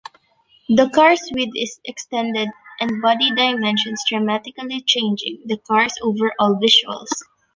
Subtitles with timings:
[0.67, 7.11] The car's width is extended and body dimensions dramatically changing the car's overall visuals.